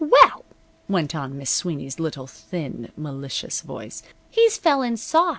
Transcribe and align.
"Well," 0.03 0.43
went 0.89 1.13
on 1.13 1.37
Miss 1.37 1.51
Sweeney's 1.51 1.99
little 1.99 2.25
thin, 2.25 2.91
malicious 2.97 3.61
voice, 3.61 4.01
"he's 4.31 4.57
fell 4.57 4.81
in 4.81 4.97
soft. 4.97 5.29